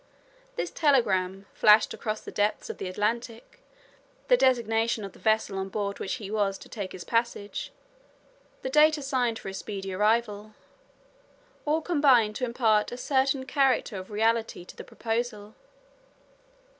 This 0.55 0.71
telegram 0.71 1.45
flashed 1.53 1.93
across 1.93 2.21
the 2.21 2.31
depths 2.31 2.71
of 2.71 2.79
the 2.79 2.87
Atlantic, 2.87 3.59
the 4.29 4.35
designation 4.35 5.03
of 5.05 5.13
the 5.13 5.19
vessel 5.19 5.59
on 5.59 5.69
board 5.69 5.99
which 5.99 6.15
he 6.15 6.31
was 6.31 6.57
to 6.57 6.67
take 6.67 6.91
his 6.91 7.03
passage, 7.03 7.71
the 8.63 8.69
date 8.71 8.97
assigned 8.97 9.37
for 9.37 9.47
his 9.49 9.59
speedy 9.59 9.93
arrival, 9.93 10.55
all 11.67 11.83
combined 11.83 12.35
to 12.37 12.45
impart 12.45 12.91
a 12.91 12.97
certain 12.97 13.45
character 13.45 13.95
of 13.95 14.09
reality 14.09 14.65
to 14.65 14.75
the 14.75 14.83
proposal. 14.83 15.53